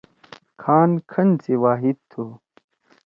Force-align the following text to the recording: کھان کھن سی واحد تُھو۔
کھان 0.61 0.89
کھن 1.11 1.27
سی 1.43 1.53
واحد 1.63 1.97
تُھو۔ 2.09 2.23